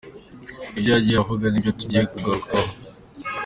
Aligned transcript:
Ibyo 0.77 0.89
yagiye 0.95 1.17
avuga 1.19 1.45
nibyo 1.47 1.71
tugiye 1.79 2.03
kugarukaho. 2.11 2.69